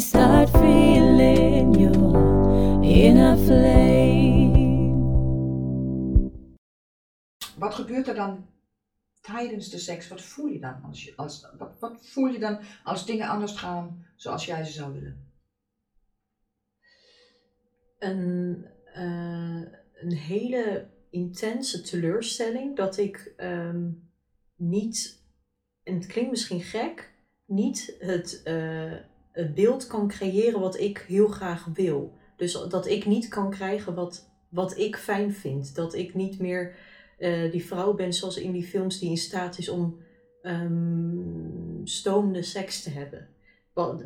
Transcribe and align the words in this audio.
start 0.00 0.50
feeling 0.50 1.80
your 1.80 2.82
inner 2.82 3.36
flame. 3.36 4.56
Wat 7.58 7.74
gebeurt 7.74 8.08
er 8.08 8.14
dan 8.14 8.46
tijdens 9.20 9.68
de 9.68 9.78
seks? 9.78 10.08
Wat 10.08 10.20
voel 10.20 10.46
je 10.46 10.60
dan 10.60 10.82
als, 10.82 11.04
je, 11.04 11.12
als 11.16 11.46
wat, 11.58 11.78
wat 11.78 11.98
voel 12.00 12.26
je 12.26 12.38
dan 12.38 12.58
als 12.84 13.06
dingen 13.06 13.28
anders 13.28 13.52
gaan 13.52 14.06
zoals 14.16 14.44
jij 14.44 14.64
ze 14.64 14.72
zou 14.72 14.92
willen? 14.92 15.28
een, 17.98 18.66
eh, 18.94 19.62
een 19.94 20.12
hele 20.12 20.88
intense 21.10 21.80
teleurstelling 21.80 22.76
dat 22.76 22.96
ik 22.96 23.32
ehm, 23.36 23.90
niet, 24.56 25.22
en 25.82 25.94
het 25.94 26.06
klinkt 26.06 26.30
misschien 26.30 26.60
gek, 26.60 27.12
niet 27.44 27.96
het, 27.98 28.42
eh, 28.42 28.96
het 29.38 29.54
beeld 29.54 29.86
kan 29.86 30.08
creëren 30.08 30.60
wat 30.60 30.78
ik 30.78 31.04
heel 31.08 31.28
graag 31.28 31.68
wil. 31.74 32.16
Dus 32.36 32.52
dat 32.68 32.86
ik 32.86 33.06
niet 33.06 33.28
kan 33.28 33.50
krijgen 33.50 33.94
wat, 33.94 34.30
wat 34.48 34.78
ik 34.78 34.96
fijn 34.96 35.32
vind. 35.32 35.74
Dat 35.74 35.94
ik 35.94 36.14
niet 36.14 36.38
meer 36.38 36.74
eh, 37.18 37.50
die 37.50 37.64
vrouw 37.64 37.94
ben 37.94 38.12
zoals 38.12 38.36
in 38.36 38.52
die 38.52 38.64
films 38.64 38.98
die 38.98 39.10
in 39.10 39.16
staat 39.16 39.58
is 39.58 39.68
om 39.68 39.98
ehm 40.42 41.84
stomende 41.84 42.42
seks 42.42 42.82
te 42.82 42.90
hebben. 42.90 43.28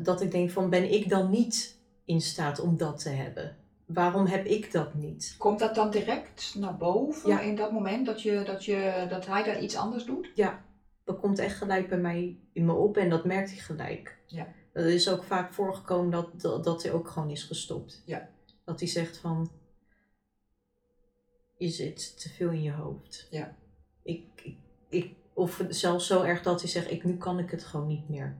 Dat 0.03 0.21
ik 0.21 0.31
denk 0.31 0.49
van 0.49 0.69
ben 0.69 0.91
ik 0.93 1.09
dan 1.09 1.29
niet 1.29 1.79
in 2.05 2.21
staat 2.21 2.59
om 2.59 2.77
dat 2.77 2.99
te 2.99 3.09
hebben? 3.09 3.55
Waarom 3.85 4.25
heb 4.25 4.45
ik 4.45 4.71
dat 4.71 4.93
niet? 4.93 5.35
Komt 5.37 5.59
dat 5.59 5.75
dan 5.75 5.91
direct 5.91 6.55
naar 6.57 6.77
boven 6.77 7.29
Ja. 7.29 7.39
in 7.39 7.55
dat 7.55 7.71
moment 7.71 8.05
dat, 8.05 8.21
je, 8.21 8.43
dat, 8.45 8.65
je, 8.65 9.05
dat 9.09 9.25
hij 9.25 9.43
daar 9.43 9.61
iets 9.61 9.75
anders 9.75 10.05
doet? 10.05 10.31
Ja, 10.35 10.63
dat 11.03 11.19
komt 11.19 11.39
echt 11.39 11.57
gelijk 11.57 11.89
bij 11.89 11.97
mij 11.97 12.37
in 12.53 12.65
me 12.65 12.73
op 12.73 12.97
en 12.97 13.09
dat 13.09 13.25
merkt 13.25 13.49
hij 13.49 13.59
gelijk. 13.59 14.17
Ja. 14.25 14.47
Dat 14.73 14.85
is 14.85 15.09
ook 15.09 15.23
vaak 15.23 15.53
voorgekomen 15.53 16.11
dat, 16.11 16.41
dat, 16.41 16.63
dat 16.63 16.83
hij 16.83 16.91
ook 16.91 17.07
gewoon 17.07 17.29
is 17.29 17.43
gestopt. 17.43 18.01
Ja. 18.05 18.29
Dat 18.65 18.79
hij 18.79 18.89
zegt 18.89 19.17
van, 19.17 19.51
je 21.57 21.69
zit 21.69 22.19
te 22.21 22.29
veel 22.29 22.49
in 22.49 22.61
je 22.61 22.71
hoofd. 22.71 23.27
Ja. 23.29 23.55
Ik, 24.03 24.23
ik, 24.43 24.57
ik, 24.89 25.15
of 25.33 25.63
zelfs 25.69 26.07
zo 26.07 26.21
erg 26.21 26.41
dat 26.41 26.61
hij 26.61 26.69
zegt, 26.69 26.91
ik, 26.91 27.03
nu 27.03 27.17
kan 27.17 27.39
ik 27.39 27.51
het 27.51 27.63
gewoon 27.63 27.87
niet 27.87 28.09
meer. 28.09 28.35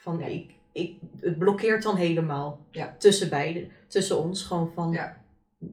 Van, 0.00 0.16
Nee. 0.16 0.34
ik, 0.34 0.54
ik, 0.72 0.98
het 1.20 1.38
blokkeert 1.38 1.82
dan 1.82 1.96
helemaal 1.96 2.66
Ja. 2.70 2.96
tussen 2.98 3.28
beiden, 3.28 3.70
tussen 3.86 4.18
ons. 4.18 4.42
Gewoon 4.42 4.72
van, 4.72 4.92
Ja. 4.92 5.24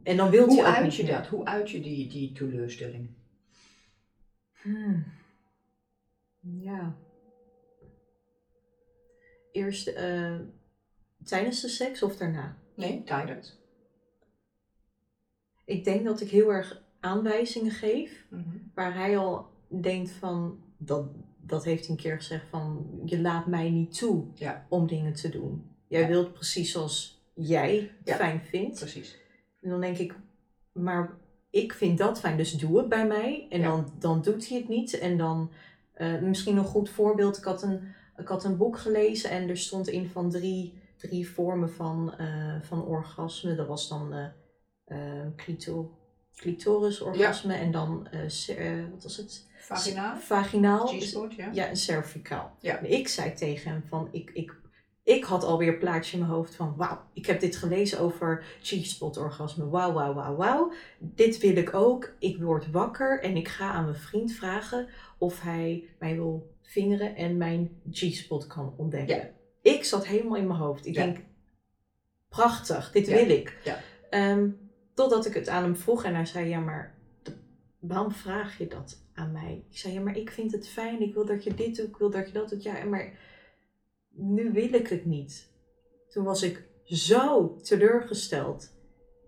en 0.03 0.17
dan 0.17 0.29
wil 0.29 0.45
Hoe 0.47 0.63
uit 0.65 0.83
niet 0.83 0.95
je 0.95 1.03
meer. 1.03 1.11
dat? 1.11 1.27
Hoe 1.27 1.45
uit 1.45 1.69
je 1.69 1.81
die, 1.81 2.07
die 2.09 2.31
teleurstelling? 2.31 3.09
Hmm. 4.61 5.05
Ja. 6.39 6.95
Eerst 9.53 9.87
eh, 9.87 10.35
tijdens 11.23 11.61
de 11.61 11.67
seks 11.67 12.03
of 12.03 12.15
daarna? 12.15 12.57
Nee, 12.75 13.03
tijdens. 13.03 13.61
Ik 15.65 15.83
denk 15.83 16.05
dat 16.05 16.21
ik 16.21 16.29
heel 16.29 16.53
erg 16.53 16.81
aanwijzingen 16.99 17.71
geef, 17.71 18.25
Mhm. 18.29 18.57
waar 18.73 18.93
hij 18.93 19.17
al 19.17 19.47
denkt 19.81 20.11
van, 20.11 20.63
dat, 20.77 21.05
dat 21.41 21.63
heeft 21.63 21.81
hij 21.85 21.95
een 21.95 22.01
keer 22.01 22.15
gezegd 22.15 22.47
van, 22.49 22.87
je 23.05 23.19
laat 23.21 23.45
mij 23.47 23.69
niet 23.69 23.97
toe 23.97 24.25
Ja. 24.33 24.65
om 24.69 24.87
dingen 24.87 25.13
te 25.13 25.29
doen. 25.29 25.63
Jij 25.87 26.01
Ja. 26.01 26.07
wilt 26.07 26.33
precies 26.33 26.71
zoals 26.71 27.23
jij 27.33 27.75
het 27.97 28.07
Ja. 28.07 28.15
fijn 28.15 28.41
vindt. 28.41 28.79
Precies. 28.79 29.17
En 29.61 29.69
dan 29.69 29.81
denk 29.81 29.97
ik, 29.97 30.15
maar 30.71 31.17
ik 31.49 31.73
vind 31.73 31.97
dat 31.97 32.19
fijn, 32.19 32.37
dus 32.37 32.51
doe 32.53 32.77
het 32.77 32.89
bij 32.89 33.07
mij. 33.07 33.45
En 33.49 33.61
dan, 33.61 33.91
dan 33.99 34.21
doet 34.21 34.47
hij 34.49 34.57
het 34.57 34.67
niet. 34.67 34.99
En 34.99 35.17
dan, 35.17 35.51
eh, 35.93 36.19
misschien 36.21 36.57
een 36.57 36.63
goed 36.65 36.89
voorbeeld, 36.89 37.37
ik 37.37 37.43
had, 37.43 37.61
een, 37.63 37.93
ik 38.17 38.27
had 38.27 38.43
een 38.43 38.57
boek 38.57 38.77
gelezen 38.77 39.29
en 39.29 39.49
er 39.49 39.57
stond 39.57 39.87
in 39.87 40.09
van 40.09 40.29
drie, 40.29 40.73
drie 40.97 41.29
vormen 41.29 41.69
van, 41.69 42.15
eh, 42.17 42.61
van 42.61 42.85
orgasme. 42.85 43.55
Dat 43.55 43.67
was 43.67 43.89
dan 43.89 44.31
eh, 44.85 45.27
clito, 45.35 45.97
clitorisorgasme 46.35 47.53
en 47.53 47.71
dan, 47.71 48.07
wat 48.91 49.03
was 49.03 49.17
het? 49.17 49.47
Vaginaal? 49.59 50.17
Vaginaal. 50.17 50.93
Ja? 51.37 51.49
Ja, 51.51 51.67
en 51.67 51.77
cervicaal. 51.77 52.55
Ja. 52.59 52.79
Ik 52.79 53.07
zei 53.07 53.33
tegen 53.33 53.71
hem 53.71 53.83
van, 53.87 54.07
ik, 54.11 54.29
ik, 54.33 54.55
ik 55.03 55.23
had 55.23 55.43
alweer 55.43 55.67
een 55.73 55.77
plaatje 55.79 56.13
in 56.13 56.19
mijn 56.23 56.35
hoofd 56.35 56.55
van, 56.55 56.73
wauw, 56.77 57.01
ik 57.13 57.25
heb 57.25 57.39
dit 57.39 57.55
gelezen 57.55 57.99
over 57.99 58.43
G-spot 58.61 59.17
orgasme. 59.17 59.69
Wauw, 59.69 59.93
wauw, 59.93 60.13
wauw, 60.13 60.35
wauw. 60.35 60.71
Dit 60.99 61.37
wil 61.37 61.55
ik 61.55 61.73
ook. 61.73 62.13
Ik 62.19 62.37
word 62.41 62.71
wakker 62.71 63.21
en 63.21 63.35
ik 63.35 63.47
ga 63.47 63.71
aan 63.71 63.83
mijn 63.83 63.95
vriend 63.95 64.31
vragen 64.31 64.87
of 65.17 65.41
hij 65.41 65.89
mij 65.99 66.15
wil 66.15 66.55
vingeren 66.61 67.15
en 67.15 67.37
mijn 67.37 67.81
G-spot 67.91 68.47
kan 68.47 68.73
ontdekken. 68.77 69.15
Ja. 69.15 69.29
Ik 69.61 69.83
zat 69.83 70.07
helemaal 70.07 70.37
in 70.37 70.47
mijn 70.47 70.59
hoofd. 70.59 70.85
Ik 70.85 70.95
Ja. 70.95 71.05
denk, 71.05 71.17
prachtig, 72.29 72.91
dit 72.91 73.07
Ja. 73.07 73.15
wil 73.15 73.29
ik. 73.29 73.57
Ja. 73.63 73.79
Ehm, 74.09 74.49
totdat 74.93 75.25
ik 75.25 75.33
het 75.33 75.49
aan 75.49 75.63
hem 75.63 75.75
vroeg 75.75 76.03
en 76.03 76.15
hij 76.15 76.25
zei, 76.25 76.49
ja, 76.49 76.59
maar 76.59 76.95
waarom 77.79 78.11
vraag 78.11 78.57
je 78.57 78.67
dat 78.67 79.01
aan 79.13 79.31
mij? 79.31 79.63
Ik 79.69 79.77
zei, 79.77 79.93
ja, 79.93 80.01
maar 80.01 80.17
ik 80.17 80.31
vind 80.31 80.51
het 80.51 80.67
fijn. 80.67 81.01
Ik 81.01 81.13
wil 81.13 81.25
dat 81.25 81.43
je 81.43 81.53
dit 81.53 81.75
doet, 81.75 81.87
ik 81.87 81.97
wil 81.97 82.09
dat 82.09 82.27
je 82.27 82.33
dat 82.33 82.49
doet. 82.49 82.63
Ja, 82.63 82.83
maar 82.83 83.13
nu 84.15 84.51
wil 84.51 84.73
ik 84.73 84.87
het 84.87 85.05
niet. 85.05 85.51
Toen 86.09 86.23
was 86.23 86.43
ik 86.43 86.63
zo 86.83 87.55
teleurgesteld. 87.61 88.71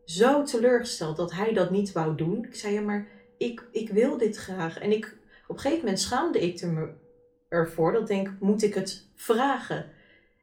Zo 0.05 0.43
teleurgesteld 0.43 1.17
dat 1.17 1.31
hij 1.31 1.53
dat 1.53 1.71
niet 1.71 1.91
wou 1.91 2.15
doen. 2.15 2.45
Ik 2.45 2.55
zei, 2.55 2.73
ja, 2.73 2.81
maar 2.81 3.07
ik, 3.37 3.67
ik 3.71 3.89
wil 3.89 4.17
dit 4.17 4.35
graag. 4.37 4.79
En 4.79 4.91
ik, 4.91 5.17
op 5.47 5.55
een 5.55 5.61
gegeven 5.61 5.83
moment 5.83 5.99
schaamde 5.99 6.39
ik 6.39 6.61
me 6.61 6.89
ervoor. 7.49 7.91
Dat 7.91 8.01
ik 8.01 8.07
denk, 8.07 8.29
moet 8.39 8.63
ik 8.63 8.73
het 8.73 9.07
vragen? 9.15 9.85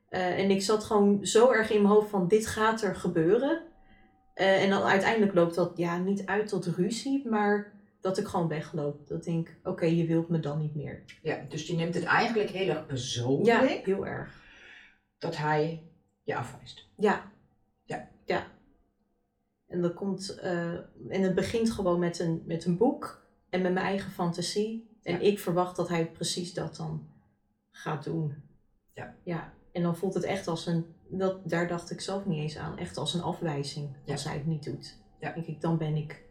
Eh, 0.08 0.38
en 0.38 0.50
ik 0.50 0.62
zat 0.62 0.84
gewoon 0.84 1.26
zo 1.26 1.50
erg 1.50 1.70
in 1.70 1.82
mijn 1.82 1.94
hoofd 1.94 2.10
van, 2.10 2.28
dit 2.28 2.46
gaat 2.46 2.82
er 2.82 2.96
gebeuren. 2.96 3.62
Eh, 4.34 4.62
en 4.62 4.70
dan 4.70 4.82
uiteindelijk 4.82 5.34
loopt 5.34 5.54
dat 5.54 5.72
ja, 5.76 5.98
niet 5.98 6.26
uit 6.26 6.48
tot 6.48 6.66
ruzie, 6.66 7.28
maar 7.28 7.72
dat 8.02 8.18
ik 8.18 8.26
gewoon 8.26 8.48
wegloop. 8.48 9.06
Dat 9.08 9.18
ik 9.18 9.24
denk, 9.24 9.56
oké, 9.64 9.84
je 9.84 10.06
wilt 10.06 10.28
me 10.28 10.40
dan 10.40 10.58
niet 10.58 10.74
meer. 10.74 11.04
Ja, 11.22 11.44
dus 11.48 11.66
die 11.66 11.76
neemt 11.76 11.94
het 11.94 12.04
eigenlijk 12.04 12.50
heel 12.50 12.68
erg 12.68 12.78
Ja, 12.78 12.84
persoonlijk 12.84 13.86
heel 13.86 14.06
erg. 14.06 14.42
dat 15.18 15.36
hij 15.36 15.82
je 16.22 16.36
afwijst. 16.36 16.88
Ja. 16.96 17.30
Ja. 17.84 18.08
Ja. 18.24 18.46
En 19.66 19.80
dat 19.82 19.94
komt, 19.94 20.38
eh, 20.38 20.72
en 21.08 21.22
het 21.22 21.34
begint 21.34 21.70
gewoon 21.70 21.98
met 21.98 22.18
een, 22.18 22.42
met 22.46 22.64
een 22.64 22.76
boek 22.76 23.26
en 23.50 23.62
met 23.62 23.72
mijn 23.72 23.86
eigen 23.86 24.10
fantasie. 24.10 24.90
En 25.02 25.12
Ja. 25.12 25.18
ik 25.20 25.38
verwacht 25.38 25.76
dat 25.76 25.88
hij 25.88 26.10
precies 26.10 26.54
dat 26.54 26.76
dan 26.76 27.08
gaat 27.70 28.04
doen. 28.04 28.34
Ja. 28.94 29.16
Ja. 29.24 29.52
En 29.72 29.82
dan 29.82 29.96
voelt 29.96 30.14
het 30.14 30.24
echt 30.24 30.48
als 30.48 30.66
een, 30.66 30.86
dat, 31.08 31.48
daar 31.48 31.68
dacht 31.68 31.90
ik 31.90 32.00
zelf 32.00 32.26
niet 32.26 32.38
eens 32.38 32.56
aan, 32.56 32.78
echt 32.78 32.96
als 32.96 33.14
een 33.14 33.22
afwijzing 33.22 33.96
Ja. 34.04 34.12
als 34.12 34.24
hij 34.24 34.34
het 34.34 34.46
niet 34.46 34.64
doet. 34.64 34.96
Ja. 35.20 35.32
Denk 35.32 35.46
ik, 35.46 35.60
dan 35.60 35.78
ben 35.78 35.96
ik 35.96 36.22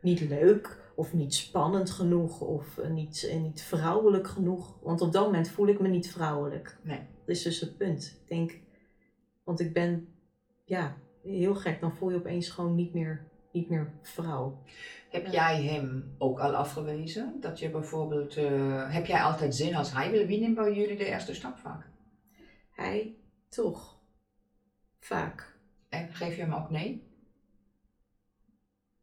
niet 0.00 0.20
leuk 0.20 0.87
of 0.98 1.12
niet 1.12 1.34
spannend 1.34 1.90
genoeg 1.90 2.40
of 2.40 2.78
eh, 2.78 2.90
niet, 2.90 3.28
eh, 3.30 3.40
niet 3.40 3.62
vrouwelijk 3.62 4.26
genoeg. 4.28 4.78
Want 4.82 5.00
op 5.00 5.12
dat 5.12 5.24
moment 5.24 5.48
voel 5.48 5.66
ik 5.68 5.80
me 5.80 5.88
niet 5.88 6.10
vrouwelijk. 6.10 6.78
Nee. 6.82 6.98
Dat 6.98 7.36
is 7.36 7.42
dus 7.42 7.60
het 7.60 7.76
punt. 7.76 8.18
Ik 8.22 8.28
denk, 8.28 8.58
want 9.44 9.60
ik 9.60 9.72
ben, 9.72 10.08
ja, 10.64 10.96
heel 11.22 11.54
gek. 11.54 11.80
Dan 11.80 11.96
voel 11.96 12.10
je 12.10 12.16
opeens 12.16 12.48
gewoon 12.48 12.74
niet 12.74 12.94
meer, 12.94 13.28
niet 13.52 13.68
meer 13.68 13.92
vrouw. 14.02 14.62
Heb 15.10 15.24
Ja. 15.26 15.30
jij 15.32 15.62
hem 15.62 16.14
ook 16.18 16.40
al 16.40 16.54
afgewezen? 16.54 17.36
Dat 17.40 17.58
je 17.58 17.70
bijvoorbeeld, 17.70 18.36
eh, 18.36 18.92
heb 18.92 19.06
jij 19.06 19.22
altijd 19.22 19.54
zin 19.54 19.74
als 19.74 19.92
hij 19.92 20.10
wil? 20.10 20.26
Wie 20.26 20.40
neemt 20.40 20.54
bij 20.54 20.74
jullie 20.74 20.96
de 20.96 21.04
eerste 21.06 21.34
stap 21.34 21.58
vaak? 21.58 21.90
Hij 22.70 23.16
toch. 23.48 23.98
Vaak. 25.00 25.56
En 25.88 26.08
geef 26.12 26.36
je 26.36 26.42
hem 26.42 26.52
ook 26.52 26.70
nee? 26.70 27.06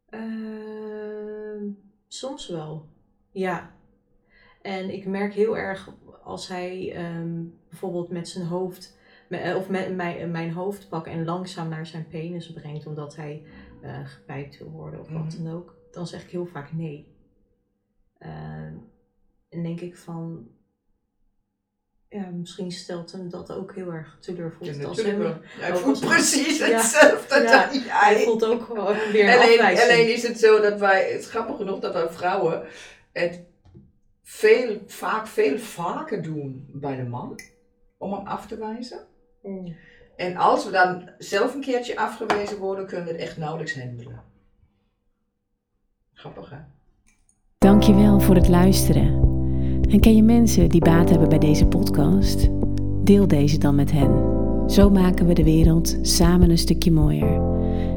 Ehm, 0.08 1.64
soms 2.08 2.48
wel. 2.48 2.86
Ja. 3.30 3.74
En 4.62 4.90
ik 4.94 5.06
merk 5.06 5.32
heel 5.32 5.56
erg 5.56 5.90
als 6.22 6.48
hij 6.48 6.92
ehm, 6.94 7.44
bijvoorbeeld 7.68 8.10
met 8.10 8.28
zijn 8.28 8.46
hoofd, 8.46 8.98
eh, 9.28 9.56
of 9.56 9.68
met 9.68 9.96
mijn, 9.96 10.30
mijn 10.30 10.52
hoofd 10.52 10.88
pakt 10.88 11.06
en 11.06 11.24
langzaam 11.24 11.68
naar 11.68 11.86
zijn 11.86 12.08
penis 12.08 12.52
brengt, 12.52 12.86
omdat 12.86 13.16
hij 13.16 13.42
gepijpt 14.04 14.58
wil 14.58 14.70
worden 14.70 15.00
of 15.00 15.08
wat 15.08 15.34
Mhm. 15.34 15.44
dan 15.44 15.54
ook, 15.54 15.74
dan 15.90 16.06
zeg 16.06 16.22
ik 16.24 16.30
heel 16.30 16.46
vaak 16.46 16.72
nee. 16.72 17.14
Ehm, 18.18 18.74
en 19.48 19.62
denk 19.62 19.80
ik 19.80 19.96
van, 19.96 20.48
ja, 22.08 22.28
misschien 22.32 22.72
stelt 22.72 23.12
hem 23.12 23.30
dat 23.30 23.52
ook 23.52 23.74
heel 23.74 23.92
erg 23.92 24.16
teleur. 24.20 24.52
Voelt 24.58 24.76
Ja, 24.76 24.84
als 24.86 25.02
hem. 25.02 25.40
Hij 25.42 25.72
ook 25.72 25.78
voelt 25.78 25.96
als- 26.04 26.14
precies 26.14 26.58
hetzelfde 26.58 27.34
Ja. 27.42 27.66
dan 27.70 27.80
hij 27.82 28.18
voelt 28.24 28.44
ook 28.44 28.62
gewoon 28.64 28.96
weer 29.12 29.24
een 29.28 29.34
Alleen, 29.40 29.50
afwijzing. 29.60 29.90
alleen 29.90 30.12
is 30.12 30.22
het 30.28 30.38
zo 30.38 30.60
dat 30.60 30.78
wij, 30.80 31.10
het 31.12 31.20
is 31.20 31.26
grappig 31.28 31.56
genoeg 31.56 31.78
dat 31.80 31.92
wij 31.92 32.08
vrouwen 32.08 32.62
het 33.12 33.40
veel, 34.22 34.82
vaak 34.86 35.26
veel 35.26 35.58
vaker 35.58 36.22
doen 36.22 36.66
bij 36.72 36.96
de 36.96 37.04
man 37.04 37.40
om 37.98 38.12
hem 38.12 38.26
af 38.26 38.46
te 38.46 38.56
wijzen. 38.58 39.06
Mm. 39.42 39.76
En 40.16 40.36
als 40.36 40.64
we 40.64 40.70
dan 40.70 41.10
zelf 41.18 41.54
een 41.54 41.60
keertje 41.60 41.96
afgewezen 41.96 42.58
worden, 42.58 42.86
kunnen 42.86 43.06
we 43.06 43.12
het 43.12 43.20
echt 43.20 43.36
nauwelijks 43.36 43.78
handelen. 43.80 44.22
Grappig 46.12 46.50
hè? 46.50 46.56
Dankjewel 47.58 48.20
voor 48.20 48.34
het 48.34 48.48
luisteren. 48.48 49.25
En 49.88 50.00
ken 50.00 50.16
je 50.16 50.22
mensen 50.22 50.68
die 50.68 50.80
baat 50.80 51.10
hebben 51.10 51.28
bij 51.28 51.38
deze 51.38 51.66
podcast? 51.66 52.48
Deel 53.04 53.26
deze 53.26 53.58
dan 53.58 53.74
met 53.74 53.92
hen. 53.92 54.10
Zo 54.66 54.90
maken 54.90 55.26
we 55.26 55.34
de 55.34 55.44
wereld 55.44 55.98
samen 56.02 56.50
een 56.50 56.58
stukje 56.58 56.92
mooier. 56.92 57.40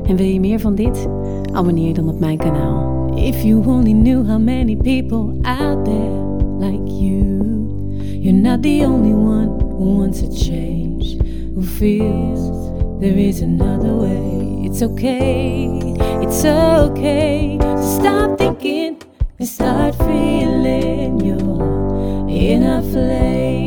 En 0.03 0.15
wil 0.15 0.25
je 0.25 0.39
meer 0.39 0.59
van 0.59 0.75
dit? 0.75 1.07
Abonneer 1.53 1.93
dan 1.93 2.09
op 2.09 2.19
mijn 2.19 2.37
kanaal. 2.37 3.13
If 3.15 3.43
you 3.43 3.65
only 3.65 3.91
knew 3.91 4.27
how 4.27 4.39
many 4.39 4.75
people 4.75 5.33
out 5.41 5.85
there 5.85 6.19
like 6.59 6.91
you. 6.91 7.39
You're 8.19 8.39
not 8.39 8.61
the 8.61 8.83
only 8.85 9.13
one 9.13 9.47
who 9.47 9.97
wants 9.97 10.21
a 10.21 10.27
change. 10.31 11.17
Who 11.53 11.61
feels 11.61 12.71
there 12.99 13.17
is 13.17 13.41
another 13.41 13.95
way. 13.95 14.65
It's 14.65 14.81
okay, 14.81 15.65
it's 16.21 16.43
okay 16.45 17.57
to 17.59 17.83
stop 17.83 18.37
thinking 18.37 19.01
and 19.39 19.47
start 19.47 19.95
feeling 19.95 21.21
your 21.21 21.78
in 22.39 22.63
a 22.63 22.81
flame. 22.81 23.58